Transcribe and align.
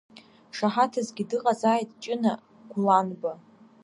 Шаҳаҭысгьы 0.55 1.23
дыҟазааит 1.29 1.89
Ҷына 2.01 2.33
Гәланба. 2.69 3.31